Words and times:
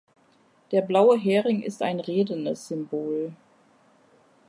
Der 0.71 0.81
blaue 0.81 1.15
Hering 1.15 1.61
ist 1.61 1.83
ein 1.83 1.99
redendes 1.99 2.67
Symbol. 2.69 3.33